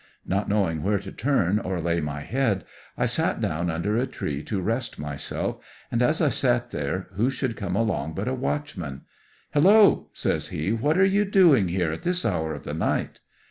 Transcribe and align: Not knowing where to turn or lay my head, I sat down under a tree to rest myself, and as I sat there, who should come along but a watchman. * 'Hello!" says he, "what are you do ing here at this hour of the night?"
Not 0.25 0.49
knowing 0.49 0.81
where 0.81 0.97
to 0.97 1.11
turn 1.11 1.59
or 1.59 1.79
lay 1.79 2.01
my 2.01 2.21
head, 2.21 2.63
I 2.97 3.05
sat 3.05 3.39
down 3.39 3.69
under 3.69 3.95
a 3.97 4.07
tree 4.07 4.41
to 4.45 4.59
rest 4.59 4.97
myself, 4.97 5.63
and 5.91 6.01
as 6.01 6.21
I 6.23 6.29
sat 6.29 6.71
there, 6.71 7.09
who 7.13 7.29
should 7.29 7.55
come 7.55 7.75
along 7.75 8.13
but 8.15 8.27
a 8.27 8.33
watchman. 8.33 9.01
* 9.27 9.51
'Hello!" 9.53 10.09
says 10.13 10.47
he, 10.47 10.71
"what 10.71 10.97
are 10.97 11.05
you 11.05 11.23
do 11.23 11.55
ing 11.55 11.67
here 11.67 11.91
at 11.91 12.01
this 12.01 12.25
hour 12.25 12.55
of 12.55 12.63
the 12.63 12.73
night?" 12.73 13.19